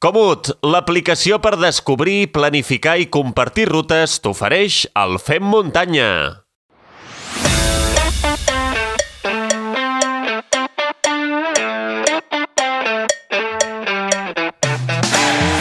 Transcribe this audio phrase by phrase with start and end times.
[0.00, 6.06] Comut, l'aplicació per descobrir, planificar i compartir rutes t'ofereix el Fem Muntanya.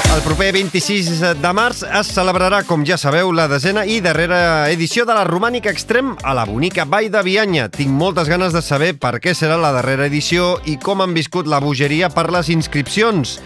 [0.08, 1.12] El proper 26
[1.44, 5.68] de març es celebrarà, com ja sabeu, la desena i darrera edició de la Romànica
[5.76, 7.68] Extrem a la bonica Vall de Bianya.
[7.76, 11.44] Tinc moltes ganes de saber per què serà la darrera edició i com han viscut
[11.44, 13.42] la bogeria per les inscripcions.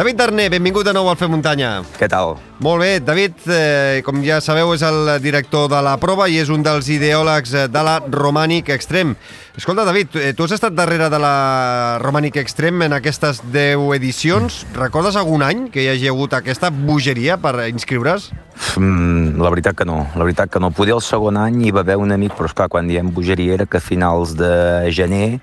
[0.00, 1.82] David Darné, benvingut de nou al Fer Muntanya.
[2.00, 2.38] Què tal?
[2.60, 6.50] Molt bé, David, eh, com ja sabeu, és el director de la prova i és
[6.52, 9.14] un dels ideòlegs eh, de la Romànic Extrem.
[9.56, 14.60] Escolta, David, eh, tu has estat darrere de la Romànic Extrem en aquestes 10 edicions.
[14.76, 18.28] Recordes algun any que hi hagi hagut aquesta bogeria per inscriure's?
[18.76, 20.68] Mm, la veritat que no, la veritat que no.
[20.68, 23.64] Poder el segon any hi va haver un amic, però esclar, quan diem bogeria era
[23.64, 24.52] que a finals de
[24.92, 25.38] gener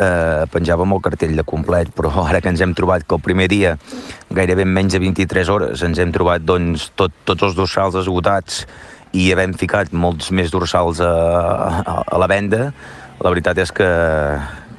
[0.00, 3.48] eh, penjàvem el cartell de complet, però ara que ens hem trobat que el primer
[3.52, 3.76] dia,
[4.34, 8.64] gairebé en menys de 23 hores, ens hem trobat doncs, tot, tots els dorsals esgotats
[9.16, 11.12] i havem ficat molts més dorsals a,
[11.80, 12.70] a, a la venda,
[13.22, 13.86] la veritat és que,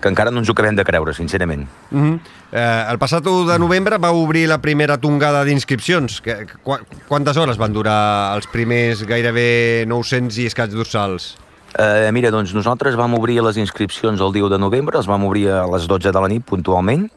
[0.02, 1.66] que encara no ens ho acabem de creure, sincerament.
[1.90, 2.20] Mm -hmm.
[2.52, 6.22] eh, el passat 1 de novembre va obrir la primera tongada d'inscripcions.
[6.22, 11.38] Qu quantes hores van durar els primers gairebé 900 i escaig dorsals?
[11.78, 15.24] Eh, mira, doncs nosaltres vam obrir les inscripcions el dia 1 de novembre, els vam
[15.26, 17.10] obrir a les 12 de la nit puntualment,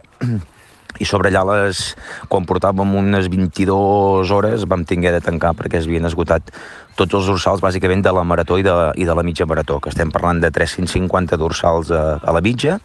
[0.99, 1.95] i sobre allà, les,
[2.29, 6.51] quan portàvem unes 22 hores, vam tinguer de tancar perquè es havien esgotat
[6.97, 9.89] tots els dorsals bàsicament de la marató i de, i de la mitja marató, que
[9.93, 12.81] estem parlant de 350 dorsals a, a la mitja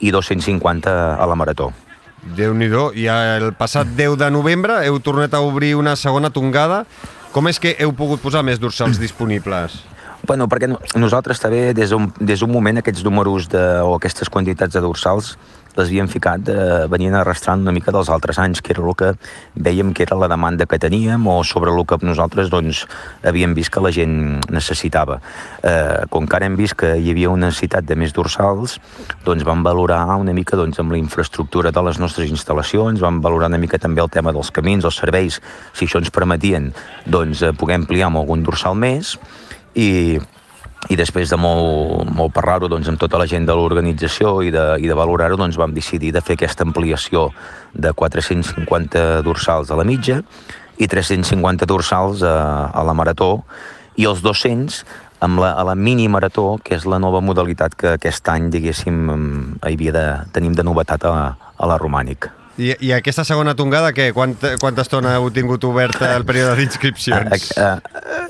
[0.00, 1.72] i 250 a la marató.
[2.36, 2.90] Déu-n'hi-do.
[2.98, 6.84] I el passat 10 de novembre heu tornat a obrir una segona tongada.
[7.32, 9.76] Com és que heu pogut posar més dorsals disponibles?
[10.26, 14.28] Bueno, perquè no- nosaltres també, des d'un des d'un moment, aquests números de, o aquestes
[14.32, 15.36] quantitats de dorsals
[15.76, 19.12] les havíem ficat, eh, venien arrastrant una mica dels altres anys, que era el que
[19.54, 22.86] veiem que era la demanda que teníem o sobre el que nosaltres doncs,
[23.22, 25.20] havíem vist que la gent necessitava.
[25.62, 28.78] Eh, com que ara hem vist que hi havia una necessitat de més dorsals,
[29.24, 33.48] doncs vam valorar una mica doncs, amb la infraestructura de les nostres instal·lacions, vam valorar
[33.52, 35.40] una mica també el tema dels camins, els serveis,
[35.72, 36.72] si això ens permetien
[37.04, 39.16] doncs, eh, poder ampliar amb algun dorsal més,
[39.76, 40.18] i,
[40.88, 44.66] i després de molt, molt parlar-ho doncs, amb tota la gent de l'organització i de,
[44.82, 47.30] i de valorar-ho, doncs, vam decidir de fer aquesta ampliació
[47.74, 50.22] de 450 dorsals a la mitja
[50.78, 52.36] i 350 dorsals a,
[52.70, 53.40] a la marató
[53.96, 54.84] i els 200
[55.24, 58.98] amb la, a la mini marató, que és la nova modalitat que aquest any, diguéssim,
[59.64, 61.14] hi havia de, tenim de novetat a,
[61.56, 62.28] a la Romànic.
[62.58, 64.10] I, I aquesta segona tongada, què?
[64.16, 67.50] Quant, quanta estona heu tingut oberta el període d'inscripcions?
[67.60, 67.80] A-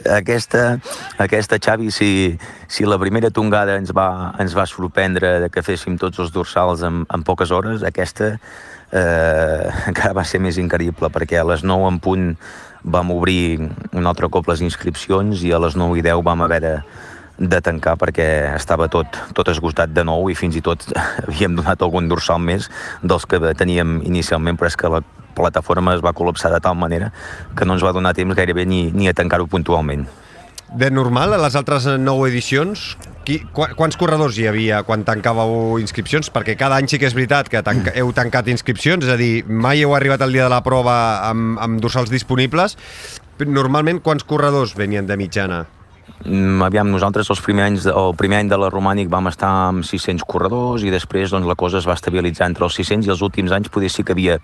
[0.06, 0.76] Aquesta,
[1.19, 2.09] aquesta Xavi, si,
[2.70, 6.84] si la primera tongada ens va, ens va sorprendre de que féssim tots els dorsals
[6.86, 8.36] en, en poques hores, aquesta
[8.92, 12.28] eh, encara va ser més increïble, perquè a les 9 en punt
[12.86, 13.59] vam obrir
[13.98, 16.75] un altre cop les inscripcions i a les 9 i 10 vam haver de,
[17.38, 18.26] de tancar perquè
[18.56, 20.84] estava tot, tot esgotat de nou i fins i tot
[21.26, 22.70] havíem donat algun dorsal més
[23.02, 25.02] dels que teníem inicialment, però és que la
[25.36, 27.12] plataforma es va col·lapsar de tal manera
[27.56, 30.06] que no ens va donar temps gairebé ni, ni a tancar-ho puntualment.
[30.66, 35.76] De normal, a les altres nou edicions, qui, qu quants corredors hi havia quan tancàveu
[35.78, 36.32] inscripcions?
[36.34, 39.44] Perquè cada any sí que és veritat que tanca, heu tancat inscripcions, és a dir,
[39.47, 40.97] mai heu arribat al dia de la prova
[41.28, 42.74] amb, amb dorsals disponibles.
[43.47, 45.62] Normalment, quants corredors venien de mitjana?
[46.27, 49.87] Mm, Aviam, nosaltres els primers anys, el primer any de la Romànic vam estar amb
[49.87, 53.22] 600 corredors i després doncs, la cosa es va estabilitzar entre els 600 i els
[53.27, 54.39] últims anys poder sí que havia,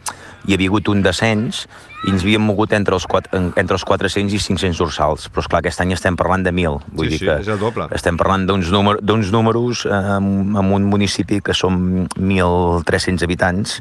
[0.47, 1.67] hi havia hagut un descens
[2.03, 3.31] i ens havíem mogut entre els, quatre,
[3.61, 5.29] entre els 400 i 500 dorsals.
[5.31, 6.81] Però, esclar, aquest any estem parlant de 1.000.
[6.99, 7.87] Vull Sí, dir sí, que és el doble.
[7.95, 8.99] Estem parlant d'uns número,
[9.33, 13.81] números eh, en, un municipi que som 1.300 habitants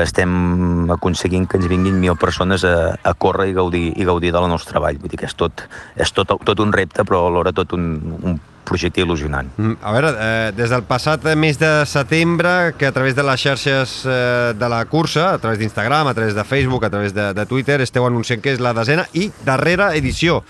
[0.00, 4.40] estem aconseguint que ens vinguin mil persones a, a córrer i gaudir, i gaudir de
[4.40, 5.00] la nostra vall.
[5.02, 5.66] Vull dir que és tot,
[5.96, 7.90] és tot, tot un repte, però alhora tot un,
[8.22, 9.48] un projecte il·lusionant.
[9.56, 13.40] Mm, A veure, eh, des del passat mes de setembre, que a través de les
[13.40, 17.32] xarxes eh, de la cursa, a través d'Instagram, a través de Facebook, a través de,
[17.34, 20.44] de Twitter, esteu anunciant que és la desena i darrera edició.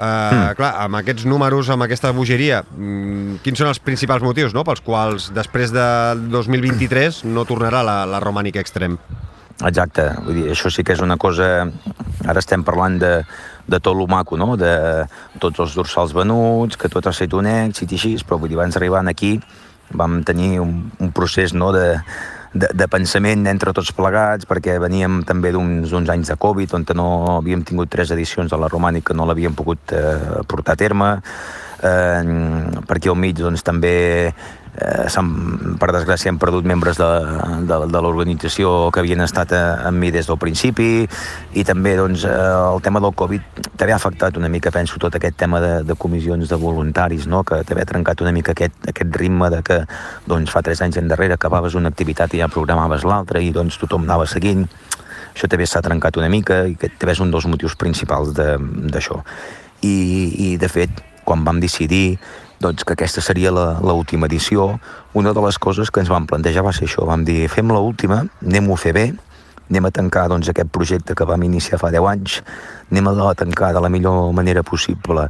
[0.00, 0.54] Uh, mm.
[0.56, 4.62] Clar, amb aquests números, amb aquesta bogeria, mm, quins són els principals motius no?
[4.64, 8.96] pels quals després del 2023 no tornarà la, la Romànic Extrem?
[9.60, 11.68] Exacte, vull dir, això sí que és una cosa...
[12.28, 13.10] Ara estem parlant de,
[13.70, 14.56] de tot lo maco, no?
[14.58, 15.06] De
[15.42, 18.58] tots els dorsals venuts, que tot ha estat un èxit i així, però vull dir,
[18.58, 19.38] abans d'arribar aquí
[19.90, 21.98] vam tenir un, un procés no, de,
[22.52, 26.86] de, de pensament entre tots plegats, perquè veníem també d'uns uns anys de Covid, on
[26.98, 27.08] no
[27.38, 31.10] havíem tingut tres edicions de la Romànic que no l'havíem pogut eh, portar a terme,
[31.82, 32.22] eh,
[32.86, 34.32] per aquí al mig doncs, també
[34.76, 37.08] eh, per desgràcia hem perdut membres de,
[37.68, 41.06] de, de l'organització que havien estat eh, amb mi des del principi
[41.54, 42.34] i també doncs, eh,
[42.74, 45.96] el tema del Covid també ha afectat una mica, penso, tot aquest tema de, de
[45.98, 47.42] comissions de voluntaris, no?
[47.44, 49.82] que també ha trencat una mica aquest, aquest ritme de que
[50.26, 54.06] doncs, fa tres anys endarrere acabaves una activitat i ja programaves l'altra i doncs tothom
[54.06, 54.66] anava seguint
[55.34, 59.20] això també s'ha trencat una mica i que també és un dels motius principals d'això.
[59.86, 62.18] I, I, de fet, quan vam decidir
[62.60, 64.74] doncs, que aquesta seria l'última edició,
[65.16, 68.20] una de les coses que ens vam plantejar va ser això, vam dir, fem l'última,
[68.44, 69.06] anem-ho a fer bé,
[69.70, 72.40] anem a tancar doncs, aquest projecte que vam iniciar fa 10 anys,
[72.90, 75.28] anem a tancar de la millor manera possible,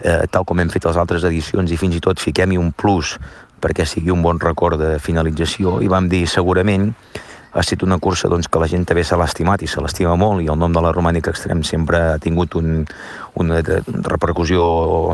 [0.00, 3.16] eh, tal com hem fet les altres edicions, i fins i tot fiquem-hi un plus
[3.56, 6.90] perquè sigui un bon record de finalització, i vam dir, segurament,
[7.56, 10.14] ha estat una cursa doncs, que la gent també se l'ha estimat i se l'estima
[10.20, 12.84] molt i el nom de la Romànica Extrem sempre ha tingut un,
[13.40, 14.66] una repercussió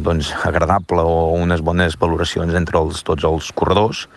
[0.02, 4.08] doncs, agradable o unes bones valoracions entre els, tots els corredors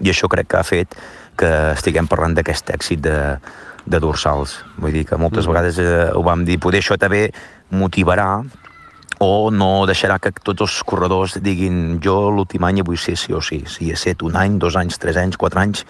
[0.00, 0.96] i això crec que ha fet
[1.40, 3.18] que estiguem parlant d'aquest èxit de,
[3.86, 4.58] de dorsals.
[4.76, 5.52] Vull dir que moltes mm.
[5.52, 7.28] vegades eh, ho vam dir, poder això també
[7.72, 8.42] motivarà
[9.20, 13.42] o no deixarà que tots els corredors diguin jo l'últim any vull ser sí o
[13.44, 15.84] sí, si he set un any, dos anys, tres anys, quatre anys,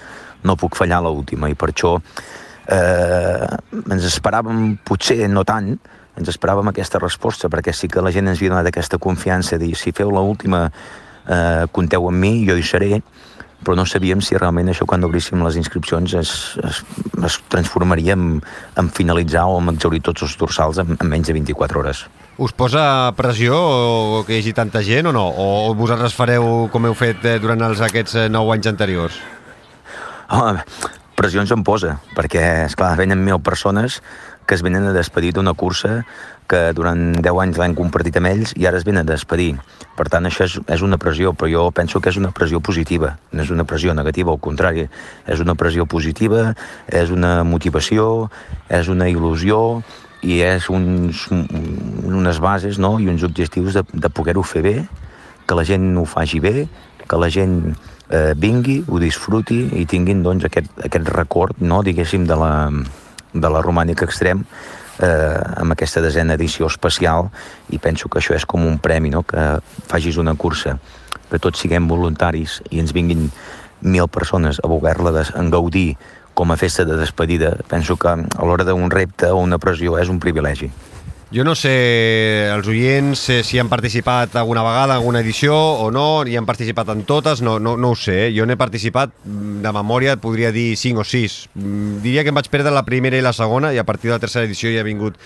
[0.44, 3.46] no puc fallar l'última i per això eh,
[3.80, 5.74] ens esperàvem, potser no tant,
[6.18, 9.70] ens esperàvem aquesta resposta perquè sí que la gent ens havia donat aquesta confiança de
[9.70, 13.02] dir si feu l'última eh, compteu amb mi, jo hi seré
[13.60, 16.30] però no sabíem si realment això quan obríssim les inscripcions es,
[16.64, 16.80] es,
[17.26, 18.40] es transformaria en,
[18.80, 22.06] en finalitzar o en exaurir tots els dorsals en, en menys de 24 hores.
[22.40, 23.58] Us posa pressió
[24.24, 25.26] que hi hagi tanta gent o no?
[25.28, 29.20] O vosaltres fareu com heu fet eh, durant els, aquests 9 eh, anys anteriors?
[30.30, 30.60] Home,
[31.18, 33.96] pressions em posa, perquè, és clar venen mil persones
[34.46, 36.04] que es venen a despedir d'una cursa
[36.50, 39.56] que durant 10 anys l'han compartit amb ells i ara es venen a despedir.
[39.98, 43.16] Per tant, això és, és una pressió, però jo penso que és una pressió positiva,
[43.34, 44.86] no és una pressió negativa, al contrari,
[45.26, 46.52] és una pressió positiva,
[46.86, 48.30] és una motivació,
[48.70, 49.60] és una il·lusió
[50.22, 53.00] i és uns, unes bases no?
[53.02, 54.76] i uns objectius de, de poder-ho fer bé,
[55.42, 56.68] que la gent ho faci bé,
[57.10, 57.74] que la gent
[58.10, 62.52] eh, vingui, ho disfruti i tinguin doncs, aquest, aquest record, no, diguéssim, de la,
[63.32, 64.44] de la romànica extrem
[65.00, 67.30] eh, amb aquesta desena edició especial
[67.70, 69.22] i penso que això és com un premi, no?
[69.22, 70.76] que facis una cursa,
[71.30, 73.30] que tots siguem voluntaris i ens vinguin
[73.80, 75.94] mil persones a voler-la en gaudir
[76.34, 80.08] com a festa de despedida, penso que a l'hora d'un repte o una pressió és
[80.08, 80.70] un privilegi.
[81.30, 81.70] Jo no sé,
[82.50, 86.88] els oients, eh, si han participat alguna vegada alguna edició o no, i han participat
[86.90, 88.16] en totes, no, no, no ho sé.
[88.26, 88.32] Eh?
[88.34, 91.36] Jo n'he participat, mm, de memòria, podria dir 5 o 6.
[91.54, 94.16] Mm, diria que em vaig perdre la primera i la segona, i a partir de
[94.16, 95.22] la tercera edició ja he vingut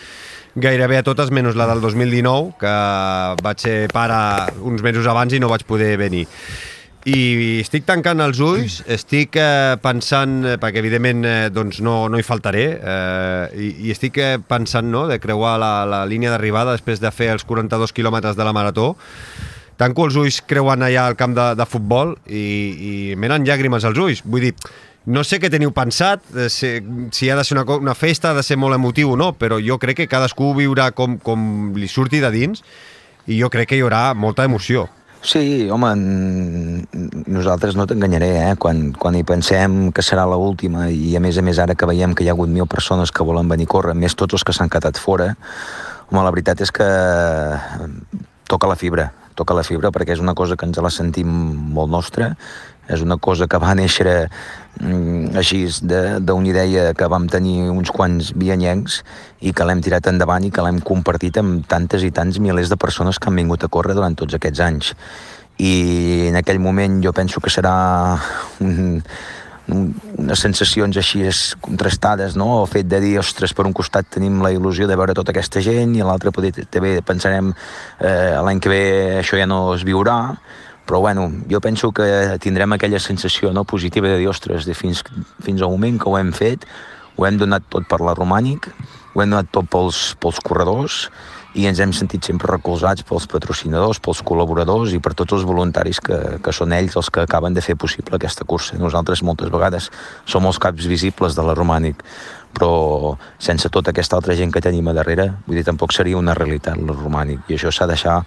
[0.54, 2.74] gairebé a totes, menys la del 2019, que
[3.40, 6.28] vaig ser pare uns mesos abans i no vaig poder venir.
[7.04, 12.16] I estic tancant els ulls, estic eh, pensant, eh, perquè evidentment eh, doncs no, no
[12.16, 16.72] hi faltaré, eh, i, i estic eh, pensant no, de creuar la, la línia d'arribada
[16.72, 18.94] després de fer els 42 quilòmetres de la marató.
[19.76, 24.00] Tanco els ulls creuant allà al camp de, de futbol i, i menen llàgrimes als
[24.00, 24.24] ulls.
[24.24, 24.54] Vull dir,
[25.04, 26.78] no sé què teniu pensat, eh, si,
[27.12, 29.60] si ha de ser una, una festa, ha de ser molt emotiu o no, però
[29.60, 32.64] jo crec que cadascú viurà com, com li surti de dins
[33.28, 34.88] i jo crec que hi haurà molta emoció.
[35.24, 35.88] Sí, home,
[37.32, 38.56] nosaltres no t'enganyaré, eh?
[38.60, 41.88] Quan, quan hi pensem que serà l última i a més a més ara que
[41.88, 44.44] veiem que hi ha hagut mil persones que volen venir a córrer, més tots els
[44.44, 45.30] que s'han quedat fora,
[46.10, 46.88] home, la veritat és que
[48.52, 51.32] toca la fibra, toca la fibra perquè és una cosa que ens la sentim
[51.72, 52.34] molt nostra
[52.88, 54.06] és una cosa que va néixer
[54.80, 59.02] mm, així d'una idea que vam tenir uns quants vianyencs
[59.40, 62.80] i que l'hem tirat endavant i que l'hem compartit amb tantes i tants milers de
[62.80, 64.92] persones que han vingut a córrer durant tots aquests anys.
[65.62, 67.74] I en aquell moment jo penso que serà
[68.60, 69.00] un,
[69.68, 71.24] unes sensacions així
[71.64, 72.60] contrastades, no?
[72.62, 75.62] El fet de dir, ostres, per un costat tenim la il·lusió de veure tota aquesta
[75.64, 76.32] gent i a l'altre
[76.70, 77.52] també pensarem
[78.00, 78.84] eh, l'any que ve
[79.22, 80.36] això ja no es viurà,
[80.84, 82.06] però bueno, jo penso que
[82.40, 85.04] tindrem aquella sensació no, positiva de dir, ostres, de fins,
[85.42, 86.66] fins al moment que ho hem fet,
[87.16, 88.68] ho hem donat tot per la Romànic,
[89.14, 91.08] ho hem donat tot pels, pels corredors
[91.54, 96.00] i ens hem sentit sempre recolzats pels patrocinadors, pels col·laboradors i per tots els voluntaris
[96.02, 98.78] que, que són ells els que acaben de fer possible aquesta cursa.
[98.80, 99.86] Nosaltres moltes vegades
[100.26, 102.02] som els caps visibles de la Romànic,
[102.54, 106.34] però sense tota aquesta altra gent que tenim a darrere, vull dir, tampoc seria una
[106.34, 108.18] realitat la Romànic, i això s'ha de deixar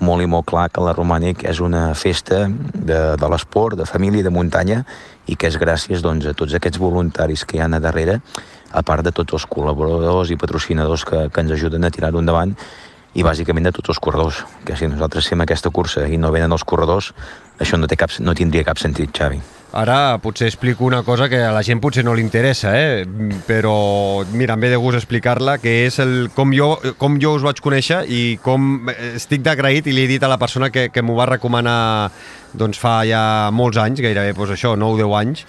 [0.00, 4.24] molt i molt clar que la Romànic és una festa de, de l'esport, de família
[4.24, 4.82] de muntanya
[5.26, 8.20] i que és gràcies doncs, a tots aquests voluntaris que hi ha a darrere,
[8.72, 12.56] a part de tots els col·laboradors i patrocinadors que, que ens ajuden a tirar-ho endavant
[13.14, 16.52] i bàsicament de tots els corredors, que si nosaltres fem aquesta cursa i no venen
[16.52, 17.12] els corredors,
[17.60, 19.42] això no, té cap, no tindria cap sentit, Xavi.
[19.72, 23.06] Ara potser explico una cosa que a la gent potser no li interessa, eh?
[23.46, 27.46] però mira, em ve de gust explicar-la, que és el, com, jo, com jo us
[27.46, 31.00] vaig conèixer i com estic d'agraït i li he dit a la persona que, que
[31.00, 31.78] m'ho va recomanar
[32.52, 35.46] doncs fa ja molts anys, gairebé doncs això, 9-10 anys,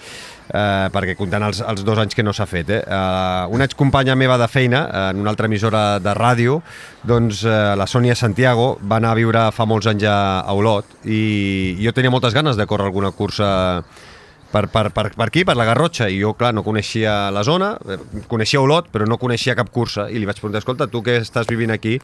[0.48, 2.72] eh, perquè comptant els, els dos anys que no s'ha fet.
[2.72, 2.80] Eh?
[2.80, 6.62] Eh, una excompanya meva de feina, eh, en una altra emissora de ràdio,
[7.04, 11.04] doncs eh, la Sònia Santiago va anar a viure fa molts anys a, a Olot
[11.04, 13.52] i jo tenia moltes ganes de córrer alguna cursa
[14.54, 17.72] per, per, per, per aquí, per la Garrotxa, i jo, clar, no coneixia la zona,
[17.90, 17.98] eh,
[18.30, 21.50] coneixia Olot, però no coneixia cap cursa, i li vaig preguntar, escolta, tu que estàs
[21.50, 21.96] vivint aquí,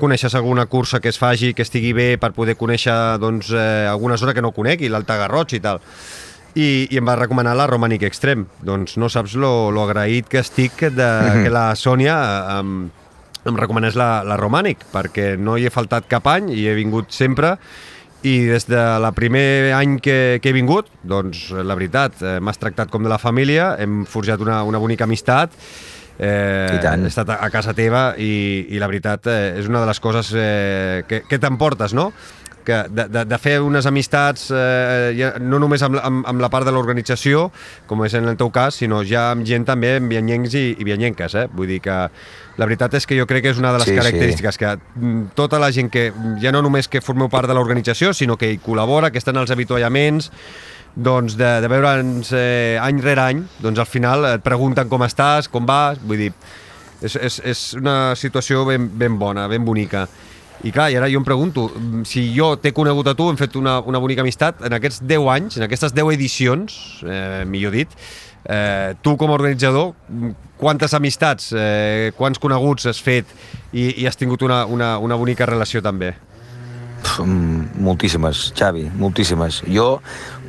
[0.00, 4.20] coneixes alguna cursa que es faci, que estigui bé per poder conèixer doncs, eh, alguna
[4.20, 5.80] zona que no conec, i l'Alta Garrotxa i tal.
[6.56, 8.46] I, i em va recomanar la Romanic Extreme.
[8.64, 11.08] Doncs no saps lo, lo agraït que estic de
[11.44, 12.14] que la Sònia
[12.58, 12.78] em,
[13.44, 17.12] em recomanés la, la Romanic, perquè no hi he faltat cap any i he vingut
[17.12, 17.56] sempre
[18.26, 22.58] i des de la primer any que, que he vingut, doncs la veritat, eh, m'has
[22.58, 25.54] tractat com de la família, hem forjat una, una bonica amistat,
[26.18, 27.04] eh, I tant.
[27.04, 30.02] he estat a, a casa teva i, i la veritat eh, és una de les
[30.02, 32.10] coses eh, que, que t'emportes, no?
[32.66, 36.50] Que de, de, de fer unes amistats eh, ja, no només amb, amb, amb la
[36.52, 37.46] part de l'organització,
[37.86, 40.86] com és en el teu cas, sinó ja amb gent també, amb vianyencs i, i
[40.88, 41.46] vianyenques, eh?
[41.54, 41.96] Vull dir que
[42.56, 44.00] la veritat és que jo crec que és una de les Sí, sí.
[44.00, 46.08] característiques que mm, tota la gent que,
[46.42, 49.52] ja no només que formeu part de l'organització, sinó que hi col·labora, que estan als
[49.54, 50.30] avituallaments,
[50.96, 55.50] doncs de, de veure'ns eh, any rere any, doncs al final et pregunten com estàs,
[55.52, 56.30] com vas, vull dir,
[57.04, 60.06] és, és, és una situació ben, ben bona, ben bonica.
[60.64, 63.36] I clar, i ara jo em pregunto, mm, si jo t'he conegut a tu, hem
[63.36, 67.76] fet una, una bonica amistat, en aquests 10 anys, en aquestes 10 edicions, eh, millor
[67.76, 67.92] dit,
[68.48, 73.26] eh, tu com a organitzador, mm, quantes amistats, eh, quants coneguts has fet
[73.72, 76.14] i, i has tingut una, una, una bonica relació també?
[77.80, 79.62] Moltíssimes, Xavi, moltíssimes.
[79.72, 80.00] Jo,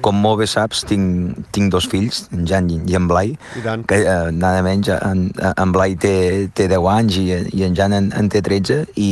[0.04, 3.86] com molt bé saps, tinc, tinc dos fills, en Jan i, en Blai, I tant.
[3.90, 6.16] que eh, nada menys, en, en Blai té,
[6.58, 7.28] té 10 anys i,
[7.58, 9.12] i en Jan en, en té 13 i,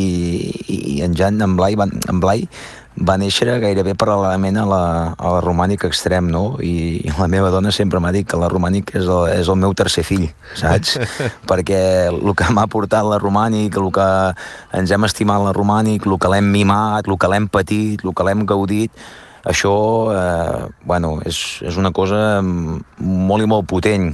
[0.68, 2.48] i en Jan, en Blai, en Blai
[2.96, 4.84] va néixer gairebé paral·lelament a la,
[5.18, 6.56] a la romànic extrem, no?
[6.64, 9.60] I, i la meva dona sempre m'ha dit que la romànic és el, és el
[9.60, 10.96] meu tercer fill, saps?
[11.50, 11.82] Perquè
[12.14, 14.08] el que m'ha portat la romànic, el que
[14.80, 18.28] ens hem estimat la romànic, el que l'hem mimat, el que l'hem patit, el que
[18.28, 19.06] l'hem gaudit,
[19.46, 19.76] això,
[20.16, 24.14] eh, bueno, és, és una cosa molt i molt potent.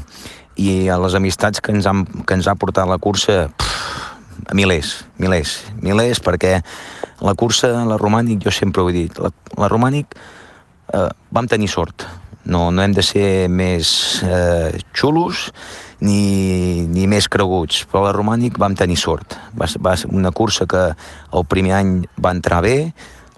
[0.60, 5.06] I a les amistats que ens, han, que ens ha portat la cursa, pff, milers,
[5.22, 6.58] milers, milers, perquè
[7.22, 10.18] la cursa, la romànic, jo sempre ho he dit, la, la romànic
[10.94, 12.08] eh, vam tenir sort.
[12.44, 15.52] No, no hem de ser més eh, xulos
[16.02, 19.38] ni, ni més creguts, però la romànic vam tenir sort.
[19.54, 22.78] Va, va ser una cursa que el primer any va entrar bé,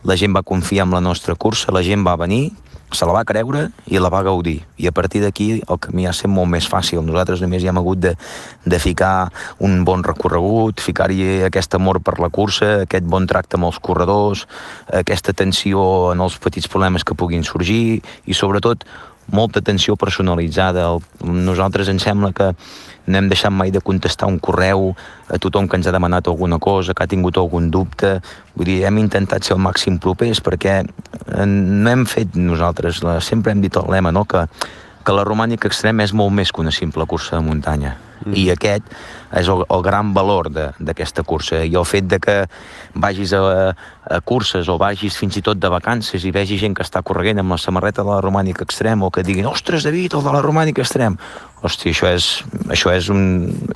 [0.08, 2.52] la gent va confiar en la nostra cursa, la gent va venir,
[2.96, 4.62] se la va creure i la va gaudir.
[4.78, 7.02] I a partir d'aquí el camí ha estat molt més fàcil.
[7.06, 8.14] Nosaltres només hi hem hagut de,
[8.66, 13.70] de ficar un bon recorregut, ficar-hi aquest amor per la cursa, aquest bon tracte amb
[13.70, 14.46] els corredors,
[14.92, 18.86] aquesta atenció en els petits problemes que puguin sorgir i sobretot
[19.32, 20.90] molta atenció personalitzada.
[21.24, 22.52] Nosaltres ens sembla que
[23.06, 24.94] no hem deixat mai de contestar un correu
[25.28, 28.20] a tothom que ens ha demanat alguna cosa, que ha tingut algun dubte.
[28.56, 33.20] Vull dir, hem intentat ser el màxim propers perquè eh, no hem fet nosaltres, la,
[33.22, 34.46] sempre hem dit el lema, no?, que,
[35.04, 37.98] que la romànica extrema és molt més que una simple cursa de muntanya.
[38.24, 38.36] Mm.
[38.40, 38.88] I aquest
[39.40, 41.64] és el, el gran valor d'aquesta cursa.
[41.64, 42.36] I el fet de que
[42.94, 43.42] vagis a,
[43.74, 47.42] a curses o vagis fins i tot de vacances i vegi gent que està correguent
[47.42, 50.44] amb la samarreta de la romànica extrem o que diguin, ostres, David, el de la
[50.46, 51.18] romànica extrem.
[51.64, 52.30] Hòstia, això és,
[52.70, 53.26] això és, un,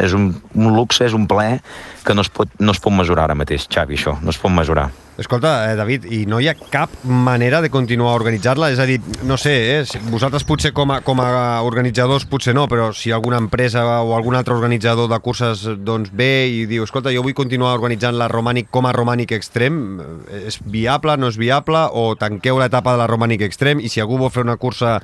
[0.04, 1.62] és un, un luxe, és un plaer
[2.04, 4.54] que no es, pot, no es pot mesurar ara mateix, Xavi, això, no es pot
[4.54, 4.90] mesurar.
[5.18, 8.70] Escolta, eh, David, i no hi ha cap manera de continuar a organitzar-la?
[8.70, 12.68] És a dir, no sé, eh, vosaltres potser com a, com a organitzadors potser no,
[12.70, 17.10] però si alguna empresa o algun altre organitzador de curses doncs ve i diu, escolta,
[17.10, 19.80] jo vull continuar organitzant la Romànic com a Romànic Extrem,
[20.30, 24.04] eh, és viable, no és viable, o tanqueu l'etapa de la Romànic Extrem i si
[24.04, 25.00] algú vol fer una cursa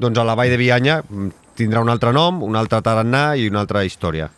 [0.00, 1.28] doncs, a la Vall de Bianya, mm,
[1.60, 4.30] tindrà un altre nom, un altre tarannà i una altra història.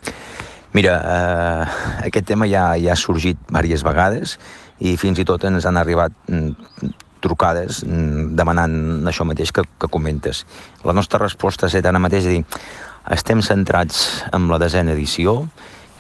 [0.75, 4.35] Mira, eh, aquest tema ja, ja ha sorgit diverses vegades
[4.81, 9.89] i fins i tot ens han arribat mm, trucades mm, demanant això mateix que, que
[9.93, 10.45] comentes.
[10.85, 12.45] La nostra resposta és ara mateix dir,
[13.11, 15.45] estem centrats en la desena edició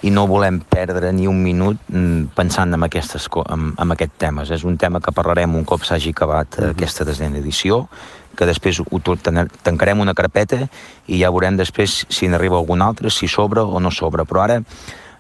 [0.03, 4.51] i no volem perdre ni un minut mm, pensant en, aquestes, en, en aquest temes.
[4.51, 6.71] És un tema que parlarem un cop s'hagi acabat uh -huh.
[6.71, 7.89] aquesta desena edició,
[8.37, 10.69] que després ho to- ten- tancarem una carpeta
[11.07, 14.25] i ja veurem després si n'arriba algun altre, si sobre o no sobre.
[14.25, 14.63] Però ara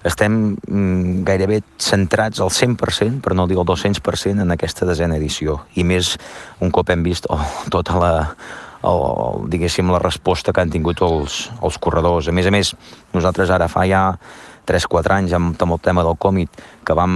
[0.04, 5.60] estem mm, gairebé centrats al 100%, per no dir el 200%, en aquesta desena edició.
[5.76, 6.16] I més
[6.60, 7.40] un cop hem vist oh,
[7.72, 8.12] tota la,
[8.86, 9.02] el,
[9.52, 12.28] diguéssim, la resposta que han tingut els, els corredors.
[12.28, 12.72] A més a més,
[13.12, 14.06] nosaltres ara fa ja
[14.70, 17.14] 3-4 anys amb, amb el tema del còmit que vam,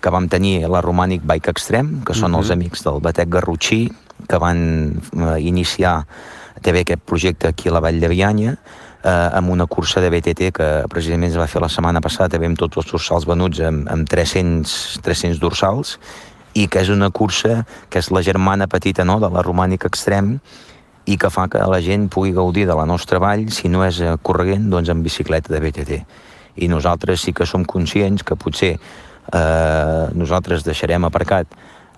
[0.00, 2.38] que vam tenir la Romànic Bike Extreme, que són mm -hmm.
[2.38, 3.92] els amics del Batec Garrotxí,
[4.28, 6.06] que van eh, iniciar
[6.62, 8.56] també aquest projecte aquí a la Vall de Bianya,
[9.06, 12.50] eh, amb una cursa de BTT que precisament es va fer la setmana passada, també
[12.50, 15.96] amb tots els dorsals venuts, amb, amb 300, 300 dorsals,
[16.56, 20.40] i que és una cursa que és la germana petita no, de la Romànic Extreme,
[21.06, 24.00] i que fa que la gent pugui gaudir de la nostra vall, si no és
[24.02, 26.00] eh, corregent, doncs en bicicleta de BTT.
[26.56, 31.46] I nosaltres sí que som conscients que potser eh, nosaltres deixarem aparcat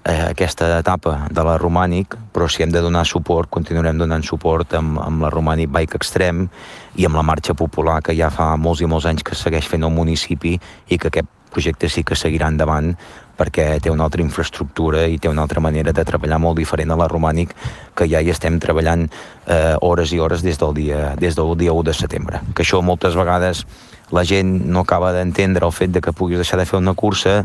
[0.09, 4.75] eh, aquesta etapa de la Romànic, però si hem de donar suport, continuarem donant suport
[4.79, 6.49] amb, amb la Romànic Bike Extreme
[6.97, 9.85] i amb la marxa popular que ja fa molts i molts anys que segueix fent
[9.85, 10.57] el municipi
[10.89, 12.93] i que aquest projecte sí que seguirà endavant
[13.39, 16.99] perquè té una altra infraestructura i té una altra manera de treballar molt diferent a
[16.99, 17.55] la Romànic,
[17.95, 21.73] que ja hi estem treballant eh, hores i hores des del, dia, des del dia
[21.73, 22.43] 1 de setembre.
[22.55, 23.65] Que això moltes vegades
[24.11, 27.45] la gent no acaba d'entendre el fet de que puguis deixar de fer una cursa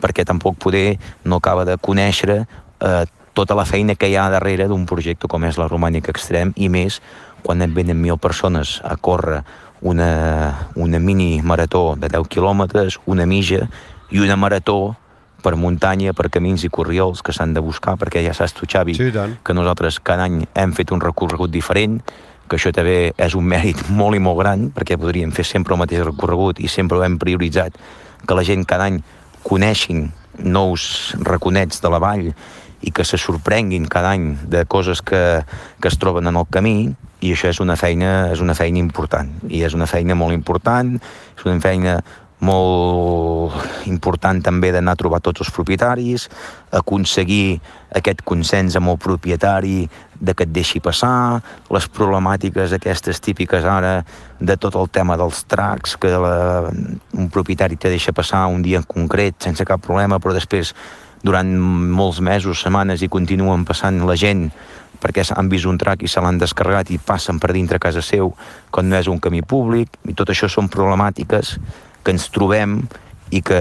[0.00, 4.66] perquè tampoc poder no acaba de conèixer eh, tota la feina que hi ha darrere
[4.68, 7.00] d'un projecte com és la Romànic Extrem i més
[7.42, 9.42] quan et venen mil persones a córrer
[9.80, 13.68] una, una mini marató de 10 quilòmetres, una mitja
[14.10, 14.96] i una marató
[15.40, 18.94] per muntanya, per camins i corriols que s'han de buscar, perquè ja saps tu, Xavi,
[18.98, 22.00] sí, que nosaltres cada any hem fet un recorregut diferent,
[22.50, 25.82] que això també és un mèrit molt i molt gran, perquè podríem fer sempre el
[25.82, 27.76] mateix recorregut i sempre ho hem prioritzat,
[28.26, 28.98] que la gent cada any
[29.46, 32.32] coneixin nous raconets de la vall
[32.80, 35.44] i que se sorprenguin cada any de coses que,
[35.80, 39.28] que es troben en el camí i això és una feina és una feina important.
[39.48, 41.98] I és una feina molt important és una feina
[42.40, 43.52] molt
[43.88, 46.28] important també d'anar a trobar tots els propietaris,
[46.72, 47.60] aconseguir
[47.96, 49.82] aquest consens amb el propietari
[50.20, 51.40] de que et deixi passar,
[51.72, 54.00] les problemàtiques aquestes típiques ara
[54.40, 56.68] de tot el tema dels tracks, que la,
[57.16, 60.74] un propietari te deixa passar un dia en concret sense cap problema, però després
[61.24, 64.48] durant molts mesos, setmanes, i continuen passant la gent
[65.00, 68.34] perquè han vist un track i se l'han descarregat i passen per dintre casa seu
[68.70, 71.56] quan no és un camí públic, i tot això són problemàtiques
[72.04, 72.82] que ens trobem
[73.30, 73.60] i que,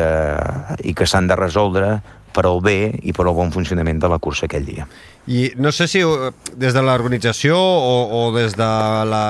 [0.83, 1.99] i que s'han de resoldre
[2.33, 4.87] per al bé i per al bon funcionament de la cursa aquell dia.
[5.29, 8.69] I no sé si eh, des de l'organització o, o des de
[9.11, 9.21] la,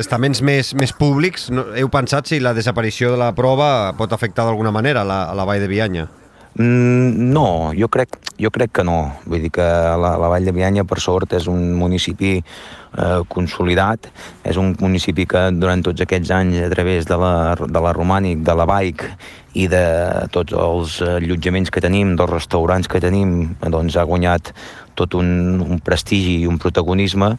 [0.00, 4.48] estaments més, més públics no, heu pensat si la desaparició de la prova pot afectar
[4.48, 6.08] d'alguna manera la, la Vall de Bianya?
[6.52, 9.14] Mm, no, jo crec, jo crec que no.
[9.24, 14.10] Vull dir que la, la Vall de Bianya, per sort, és un municipi eh, consolidat,
[14.44, 18.44] és un municipi que durant tots aquests anys, a través de la, de la Romànic,
[18.44, 19.08] de la Bike
[19.56, 19.84] i de
[20.32, 24.52] tots els allotjaments que tenim, dels restaurants que tenim, doncs ha guanyat
[24.94, 27.32] tot un, un prestigi i un protagonisme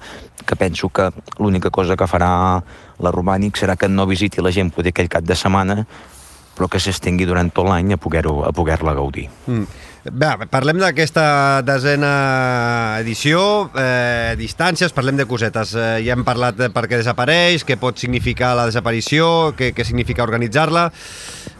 [0.45, 2.33] que penso que l'única cosa que farà
[2.99, 5.85] la Romànic serà que no visiti la gent poder aquell cap de setmana
[6.53, 9.29] però que s'estengui durant tot l'any a poder-la poder, gaudir.
[9.47, 9.65] Mm.
[10.03, 15.71] Bé, parlem d'aquesta desena edició, eh, distàncies, parlem de cosetes.
[15.79, 19.85] Eh, ja hem parlat de per què desapareix, què pot significar la desaparició, què, què
[19.87, 20.91] significa organitzar-la.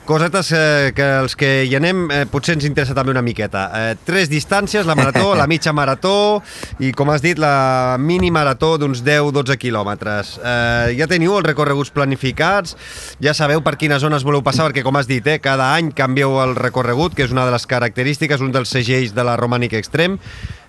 [0.04, 3.62] Cosetes eh, que els que hi anem eh, potser ens interessa també una miqueta.
[3.72, 6.42] Eh, tres distàncies, la marató, la mitja marató
[6.84, 10.34] i, com has dit, la mini marató d'uns 10-12 quilòmetres.
[10.44, 12.76] Eh, ja teniu els recorreguts planificats,
[13.24, 16.36] ja sabeu per quines zones voleu passar, perquè, com has dit, eh, cada any canvieu
[16.44, 20.20] el recorregut, que és una de les característiques, un dels segells de la Romànica Extrem.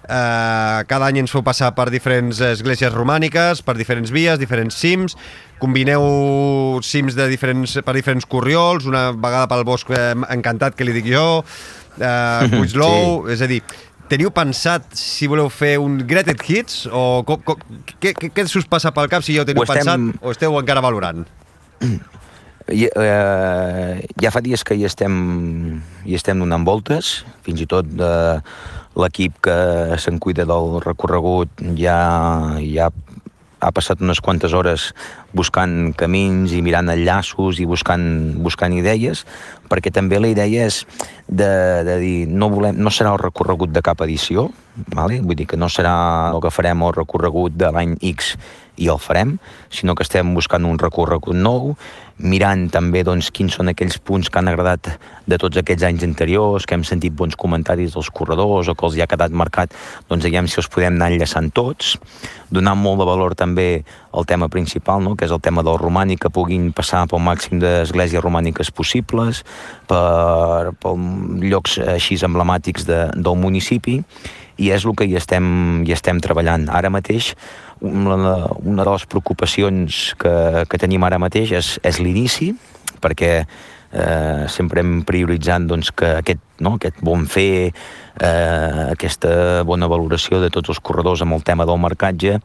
[0.04, 5.16] Eh, cada any ens feu passar per diferents esglésies romàniques, per diferents vies, diferents cims,
[5.62, 6.04] combineu
[6.84, 11.08] cims de diferents, per diferents corriols, una vegada pel bosc eh, encantat, que li dic
[11.08, 11.26] jo,
[11.96, 13.36] eh, Puiglou, sí.
[13.36, 13.62] és a dir,
[14.10, 18.68] teniu pensat si voleu fer un Greatest Hits o com, com, què, què, què us
[18.68, 19.80] passa pel cap si ja ho teniu ho estem...
[19.80, 21.24] pensat o esteu encara valorant?
[22.64, 25.16] I, eh, ja fa dies que hi estem,
[26.08, 28.38] hi estem donant voltes, fins i tot eh,
[29.00, 29.56] l'equip que
[29.98, 31.98] se'n cuida del recorregut ja,
[32.62, 32.90] ja
[33.64, 34.90] ha passat unes quantes hores
[35.34, 38.04] buscant camins i mirant enllaços i buscant,
[38.44, 39.24] buscant idees,
[39.70, 40.82] perquè també la idea és
[41.26, 41.48] de,
[41.86, 44.50] de dir, no, volem, no serà el recorregut de cap edició,
[44.92, 45.20] vale?
[45.24, 45.94] vull dir que no serà
[46.34, 48.34] el que farem el recorregut de l'any X
[48.76, 49.36] i el farem,
[49.70, 51.74] sinó que estem buscant un recorregut nou,
[52.18, 54.92] mirant també doncs, quins són aquells punts que han agradat
[55.26, 58.96] de tots aquests anys anteriors, que hem sentit bons comentaris dels corredors o que els
[58.96, 59.74] hi ha quedat marcat,
[60.08, 61.96] doncs aviam si els podem anar enllaçant tots,
[62.54, 63.82] donant molt de valor també
[64.14, 65.16] al tema principal, no?
[65.16, 69.42] que és el tema del romànic, que puguin passar pel màxim d'esglésies romàniques possibles,
[69.90, 70.94] per, per
[71.42, 74.02] llocs així emblemàtics de, del municipi,
[74.56, 75.46] i és el que hi estem,
[75.86, 76.68] hi estem treballant.
[76.70, 77.32] Ara mateix,
[77.80, 78.16] una,
[78.62, 80.34] una de les preocupacions que,
[80.70, 82.52] que tenim ara mateix és, és l'inici,
[83.02, 89.88] perquè eh, sempre hem prioritzant doncs, que aquest, no, aquest bon fer, eh, aquesta bona
[89.90, 92.38] valoració de tots els corredors amb el tema del marcatge,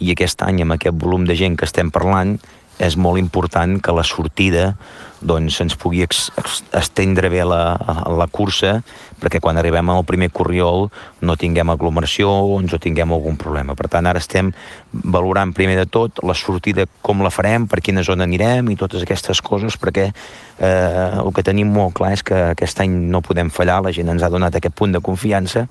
[0.00, 2.38] i aquest any, amb aquest volum de gent que estem parlant,
[2.80, 4.72] és molt important que la sortida
[5.20, 7.76] doncs, ens pugui ex, ex, estendre bé la,
[8.16, 8.78] la cursa
[9.20, 10.88] perquè quan arribem al primer corriol
[11.20, 13.76] no tinguem aglomeracions o tinguem algun problema.
[13.76, 14.48] Per tant, ara estem
[14.90, 19.04] valorant primer de tot la sortida, com la farem, per quina zona anirem i totes
[19.04, 23.52] aquestes coses, perquè eh, el que tenim molt clar és que aquest any no podem
[23.52, 25.66] fallar, la gent ens ha donat aquest punt de confiança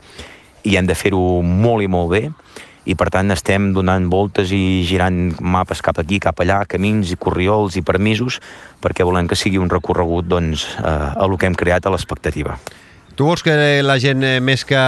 [0.61, 2.23] i hem de fer-ho molt i molt bé
[2.85, 7.19] i per tant estem donant voltes i girant mapes cap aquí, cap allà, camins i
[7.19, 8.39] corriols i permisos
[8.81, 12.57] perquè volem que sigui un recorregut doncs, eh, a el que hem creat a l'expectativa.
[13.19, 13.51] Tu vols que
[13.83, 14.79] la gent, eh, més que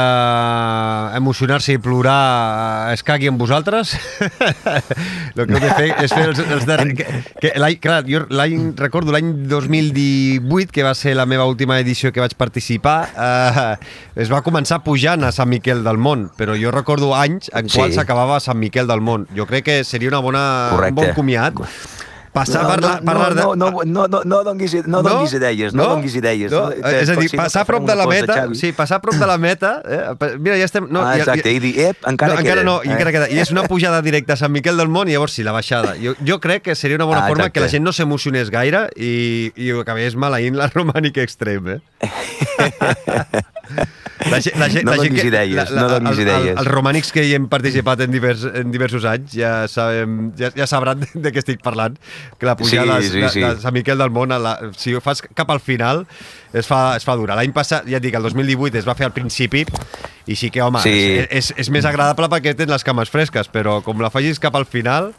[1.18, 3.92] emocionar-se i plorar, eh, es cagui amb vosaltres?
[5.36, 6.94] el que heu de fer és fer els, els darrers...
[6.98, 11.80] Que, que l'any, clar, jo l'any, recordo l'any 2018, que va ser la meva última
[11.82, 13.76] edició que vaig participar, eh,
[14.24, 17.98] es va començar pujant a Sant Miquel del Món, però jo recordo anys en quals
[18.00, 19.28] s'acabava Sant Miquel del Món.
[19.38, 20.94] Jo crec que seria una bona, Correcte.
[20.94, 21.60] un bon comiat
[22.34, 23.30] passar no, per la, no, per no, la...
[23.36, 26.52] no, no, no, no, no, donguis, no, donguis idees, no, donguis idees.
[26.52, 26.70] No?
[26.72, 29.74] És a dir, passar a prop de la meta, sí, passar prop de la meta,
[29.86, 30.02] eh?
[30.40, 30.88] mira, ja estem...
[30.92, 32.68] No, ah, exacte, ja, i dir, ep, encara, no, encara queda.
[32.68, 32.92] no, eh?
[32.92, 33.30] encara queda.
[33.32, 35.96] I és una pujada directa a Sant Miquel del Món i llavors sí, la baixada.
[36.02, 37.60] Jo, jo crec que seria una bona Ah, forma exacte.
[37.60, 41.80] que la gent no s'emocionés gaire i, i ho acabés maleint la romànica extrem, eh?
[44.30, 46.58] La gent, la gent, No la gent donis que, idees, no donis el, el, idees.
[46.60, 50.68] Els romànics que hi hem participat en, divers, en diversos anys ja, sabem, ja, ja
[50.70, 51.98] sabran de què estic parlant,
[52.40, 53.40] que la pujada Sí, sí, de, sí.
[53.44, 56.06] de Sant Miquel del Món, la, si ho fas cap al final,
[56.54, 57.36] es fa, es fa dura.
[57.36, 59.66] L'any passat, ja et dic, el 2018 es va fer al principi
[60.28, 60.92] i sí que, home, Sí.
[61.22, 64.56] és, és, és més agradable perquè tens les cames fresques, però com la facis cap
[64.56, 65.14] al final...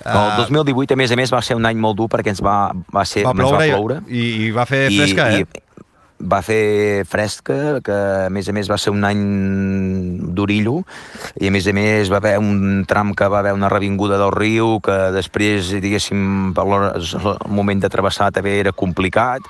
[0.00, 2.38] El eh, 2018, a més a més, va ser un any molt dur perquè ens
[2.40, 3.98] va, va, ser, va ens ploure, va ploure.
[4.08, 5.42] i, i va fer fresca, eh?
[5.44, 5.60] I
[6.20, 7.94] va fer fresca, que
[8.26, 9.22] a més a més va ser un any
[10.36, 10.82] d'orillo,
[11.40, 14.32] i a més a més va haver un tram que va haver una revinguda del
[14.36, 17.02] riu, que després, diguéssim, per el
[17.48, 19.40] moment de travessar també era complicat,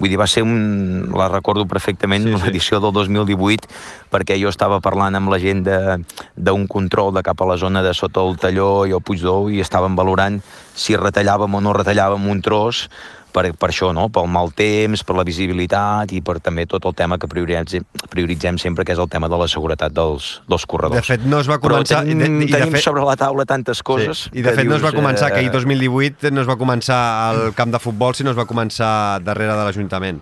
[0.00, 1.10] Vull dir, va ser un...
[1.12, 3.68] La recordo perfectament, Sí, sí, l'edició del 2018,
[4.08, 5.98] perquè jo estava parlant amb la gent de-
[6.40, 9.60] d'un control de cap a la zona de sota el Talló i el Puigdou i
[9.60, 10.38] estàvem valorant
[10.72, 12.86] si retallàvem o no retallàvem un tros
[13.32, 14.08] per, per això, no?
[14.12, 18.58] pel mal temps, per la visibilitat i per també tot el tema que prioritzem, prioritzem
[18.60, 21.00] sempre, que és el tema de la seguretat dels, dels corredors.
[21.00, 22.02] De fet, no es va començar...
[22.02, 24.26] Però tenim, i de, i de tenim fet, sobre la taula tantes coses...
[24.26, 24.40] Sí.
[24.40, 26.58] I de fet no es va dius, començar, eh, que ahir 2018 no es va
[26.60, 28.92] començar al camp de futbol, sinó es va començar
[29.24, 30.20] darrere de l'Ajuntament.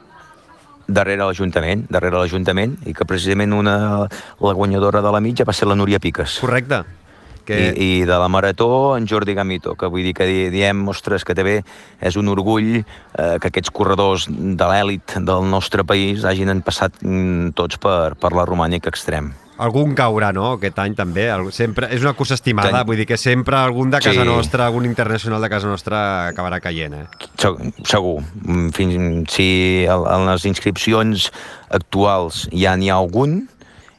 [0.89, 3.75] darrere l'Ajuntament, darrere l'Ajuntament, i que precisament una,
[4.41, 6.39] la guanyadora de la mitja va ser la Núria Piques.
[6.41, 6.81] Correcte.
[7.49, 7.73] Que...
[7.73, 11.25] I, I de la Marató, en Jordi Gamito, que vull dir que di- diem, ostres,
[11.25, 11.63] que també
[12.05, 12.85] és un orgull eh,
[13.41, 18.45] que aquests corredors de l'èlit del nostre país hagin passat mm, tots per, per la
[18.45, 19.33] romànica extrem.
[19.59, 21.25] Algun caurà, no?, aquest any també.
[21.51, 24.29] Sempre, és una cursa estimada, Ten- vull dir que sempre algun de casa Sí.
[24.29, 27.07] nostra, algun internacional de casa nostra acabarà caient, eh?
[27.35, 28.21] Se- Segur.
[28.45, 29.49] Mm, Fins, si
[29.91, 29.97] a
[30.29, 31.33] les inscripcions
[31.75, 33.41] actuals ja n'hi ha algun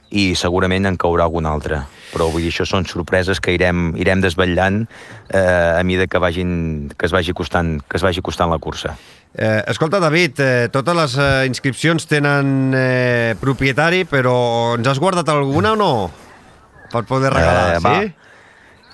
[0.10, 1.84] i segurament en caurà algun altre.
[2.14, 4.84] Però vull dir, això són sorpreses que irem, irem desvetllant
[5.30, 6.52] eh, a mesura que, vagin,
[6.98, 8.96] que, es vagi costant, que es vagi costant la cursa.
[9.36, 15.30] Eh, escolta, David, eh, totes les eh, inscripcions tenen eh, propietari, però ens has guardat
[15.30, 15.92] alguna o no?
[16.90, 18.00] Per poder regalar, Eh, va.
[18.02, 18.16] sí?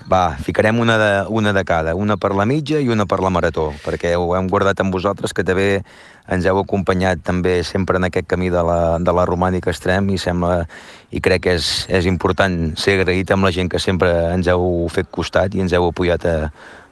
[0.06, 3.30] Va, ficarem una de, una de cada, una per la mitja i una per la
[3.32, 5.80] marató, perquè ho hem guardat amb vosaltres, que també
[6.30, 10.18] ens heu acompanyat també sempre en aquest camí de la, de la romànica extrem i
[10.18, 10.68] sembla
[11.10, 14.88] i crec que és, és important ser agraït amb la gent que sempre ens heu
[14.92, 16.36] fet costat i ens heu apoyat a,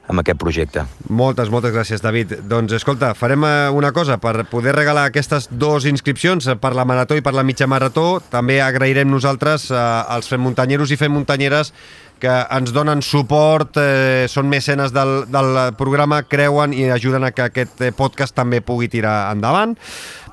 [0.07, 0.85] amb aquest projecte.
[1.09, 2.37] Moltes, moltes gràcies, David.
[2.49, 4.19] Doncs, escolta, farem eh, una cosa.
[4.21, 8.21] Per poder regalar aquestes dues inscripcions, eh, per la marató i per la mitja marató,
[8.31, 9.77] també agrairem nosaltres eh,
[10.15, 11.73] als fem muntanyeros i fem muntanyeres
[12.21, 17.49] que ens donen suport, eh, són mecenes del, del programa, creuen i ajuden a que
[17.49, 19.75] aquest eh, podcast també pugui tirar endavant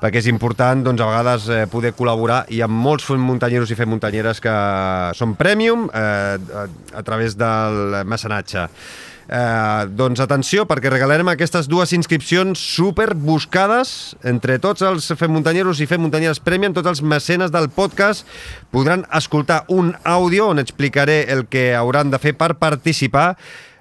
[0.03, 2.43] perquè és important doncs, a vegades eh, poder col·laborar.
[2.51, 4.57] I amb molts muntanyeros i fem muntanyeres que
[5.15, 6.67] són premium eh, a,
[6.99, 8.67] a través del mecenatge.
[9.33, 15.79] Eh, doncs atenció, perquè regalarem aquestes dues inscripcions super buscades entre tots els Fem Muntanyeros
[15.81, 18.27] i Fem Muntanyeres Premium, tots els mecenes del podcast
[18.75, 23.37] podran escoltar un àudio on explicaré el que hauran de fer per participar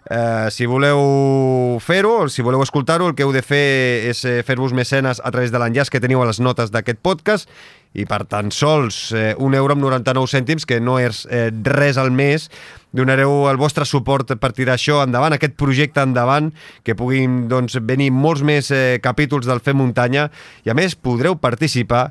[0.10, 4.74] Eh, si voleu fer-ho, si voleu escoltar-ho, el que heu de fer és eh, fer-vos
[4.74, 7.50] mecenes a través de l'enllaç que teniu a les notes d'aquest podcast.
[7.94, 12.00] I per tan sols eh, un euro amb 99 cèntims, que no és eh, res
[12.02, 12.48] al mes,
[12.96, 16.50] donareu el vostre suport per tirar això endavant, aquest projecte endavant,
[16.88, 20.30] que puguin doncs, venir molts més eh, capítols del Fem Muntanya.
[20.66, 22.10] I a més podreu participar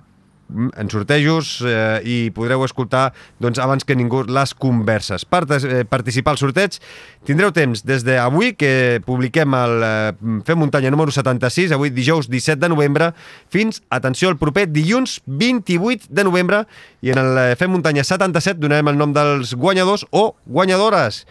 [0.50, 3.10] en sortejos eh, i podreu escoltar
[3.40, 5.24] doncs, abans que ningú les converses.
[5.24, 6.78] Per eh, participar al sorteig
[7.26, 10.12] tindreu temps des d'avui, que publiquem el eh,
[10.48, 13.12] Fem Muntanya número 76, avui dijous 17 de novembre,
[13.52, 16.64] fins, atenció, el proper dilluns 28 de novembre,
[17.02, 21.24] i en el eh, Fem Muntanya 77 donarem el nom dels guanyadors o guanyadores.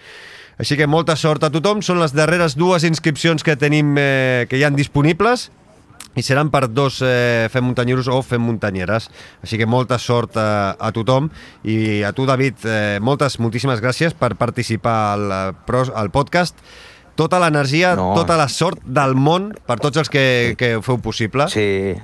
[0.60, 1.80] Així que molta sort a tothom.
[1.80, 5.48] Són les darreres dues inscripcions que tenim eh, que hi han disponibles
[6.18, 9.10] i seran per dos eh, fem muntanyeros o fem muntanyeres.
[9.46, 11.30] Així que molta sort a, a tothom
[11.64, 16.58] i a tu, David, eh, moltes, moltíssimes gràcies per participar al, eh, al podcast
[17.20, 18.14] tota l'energia, no.
[18.16, 21.50] tota la sort del món per tots els que, que ho feu possible.
[21.52, 21.98] Sí,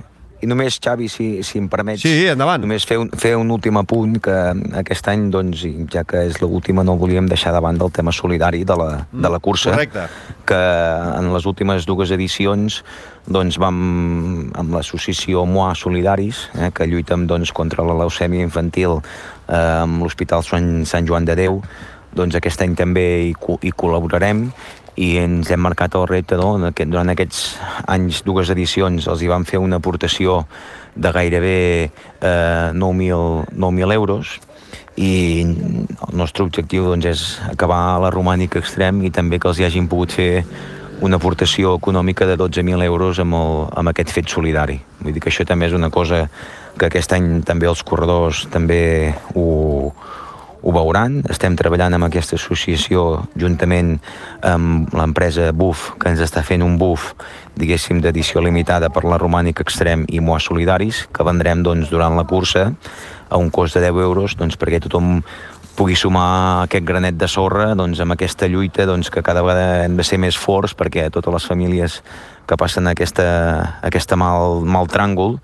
[0.45, 2.03] i només, Xavi, si, si em permets...
[2.05, 2.61] Sí, endavant.
[2.61, 4.35] Només fer un, fer un últim apunt, que
[4.81, 8.77] aquest any, doncs, ja que és l'última, no volíem deixar davant del tema solidari de
[8.77, 9.73] la, mm, de la cursa.
[9.73, 10.05] Correcte.
[10.45, 10.61] Que
[11.17, 12.83] en les últimes dues edicions
[13.25, 13.81] doncs vam,
[14.53, 20.45] amb l'associació MOA Solidaris, eh, que lluitem doncs, contra la leucèmia infantil eh, amb l'Hospital
[20.45, 21.61] Sant Joan de Déu,
[22.15, 24.45] doncs aquest any també hi, hi col·laborarem
[24.95, 26.55] i ens hem marcat el repte no?
[26.57, 27.57] durant aquests
[27.91, 30.43] anys, dues edicions els hi vam fer una aportació
[30.95, 31.57] de gairebé
[32.21, 34.37] eh, 9.000 euros
[34.95, 39.67] i el nostre objectiu doncs, és acabar la romànica extrem i també que els hi
[39.67, 40.45] hagin pogut fer
[41.03, 44.79] una aportació econòmica de 12.000 euros amb, el, amb aquest fet solidari.
[45.01, 46.25] Vull dir que això també és una cosa
[46.79, 49.91] que aquest any també els corredors també ho,
[50.65, 51.19] ho veuran.
[51.29, 53.05] Estem treballant amb aquesta associació
[53.37, 53.95] juntament
[54.41, 57.11] amb l'empresa BUF, que ens està fent un BUF,
[57.55, 62.25] diguéssim, d'edició limitada per la Romànica Extrem i Moa Solidaris, que vendrem doncs, durant la
[62.25, 62.71] cursa
[63.29, 65.21] a un cost de 10 euros doncs, perquè tothom
[65.75, 69.97] pugui sumar aquest granet de sorra doncs, amb aquesta lluita doncs, que cada vegada hem
[69.99, 72.01] de ser més forts perquè totes les famílies
[72.47, 73.27] que passen aquesta,
[73.83, 75.37] aquesta mal, mal tràngol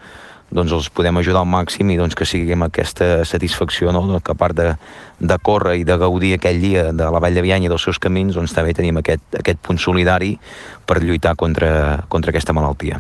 [0.52, 4.04] doncs els podem ajudar al màxim i doncs que sigui amb aquesta satisfacció no?
[4.20, 4.74] que a part de,
[5.20, 8.00] de córrer i de gaudir aquell dia de la Vall de Bianya i dels seus
[8.02, 10.36] camins doncs també tenim aquest, aquest punt solidari
[10.86, 13.00] per lluitar contra, contra aquesta malaltia.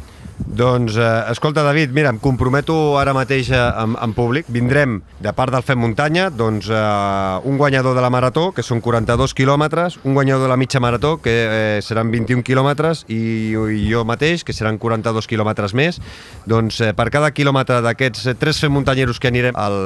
[0.52, 4.50] Doncs, eh, escolta, David, mira, em comprometo ara mateix eh, en, en públic.
[4.52, 8.82] Vindrem, de part del Fem Muntanya, doncs, eh, un guanyador de la marató, que són
[8.84, 13.22] 42 quilòmetres, un guanyador de la mitja marató, que eh, seran 21 quilòmetres, i,
[13.56, 16.02] i jo mateix, que seran 42 quilòmetres més.
[16.52, 19.80] Doncs, eh, per cada quilòmetre d'aquests eh, tres Fem Muntanyeros que anirem al,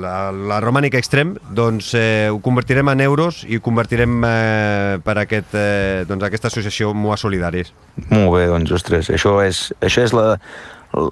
[0.00, 5.18] a la Romànica Extrem, doncs, eh, ho convertirem en euros i ho convertirem eh, per
[5.26, 7.74] aquest, eh, doncs, aquesta associació MOA Solidaris.
[8.08, 10.36] Molt bé, doncs, ostres, això és, això és la,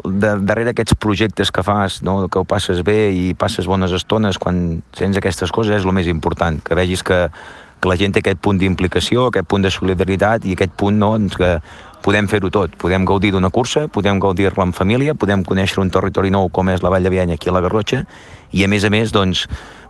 [0.05, 2.29] de, darrere aquests projectes que fas, no?
[2.29, 6.09] que ho passes bé i passes bones estones quan sents aquestes coses és el més
[6.11, 7.27] important, que vegis que,
[7.81, 11.15] que la gent té aquest punt d'implicació, aquest punt de solidaritat i aquest punt no,
[11.19, 11.59] doncs que
[12.05, 12.75] podem fer-ho tot.
[12.81, 16.85] Podem gaudir d'una cursa, podem gaudir-la en família, podem conèixer un territori nou com és
[16.85, 18.05] la Vall de Bianya aquí a la Garrotxa
[18.53, 19.47] i a més a més doncs,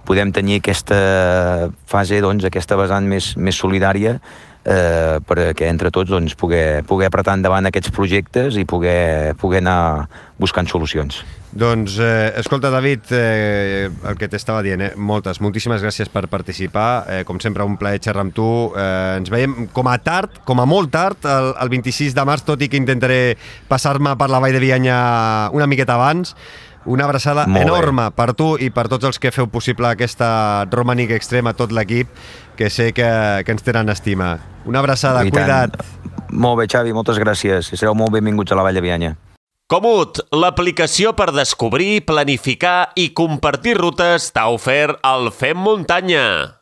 [0.06, 4.18] podem tenir aquesta fase, doncs, aquesta vessant més, més solidària
[4.64, 10.08] eh, perquè entre tots doncs, poder, poder apretar endavant aquests projectes i poder, poder anar
[10.40, 11.22] buscant solucions.
[11.54, 17.04] Doncs, eh, escolta, David, eh, el que t'estava dient, eh, moltes, moltíssimes gràcies per participar.
[17.06, 18.72] Eh, com sempre, un plaer xerrar amb tu.
[18.74, 22.42] Eh, ens veiem com a tard, com a molt tard, el, el 26 de març,
[22.42, 23.36] tot i que intentaré
[23.68, 26.34] passar-me per la Vall de Vianya una miqueta abans.
[26.86, 28.14] Una abraçada Molt enorme bé.
[28.16, 32.08] per tu i per tots els que feu possible aquesta Romanic Extrema, tot l'equip,
[32.56, 33.08] que sé que,
[33.44, 34.38] que ens tenen estima.
[34.66, 35.76] Una abraçada, I cuida't.
[35.78, 36.30] Tant.
[36.30, 37.72] Molt bé, Xavi, moltes gràcies.
[37.72, 39.14] I sereu molt benvinguts a la Vall de Bianya.
[39.66, 46.60] Comut, l'aplicació per descobrir, planificar i compartir rutes t'ha ofert el Fem Muntanya.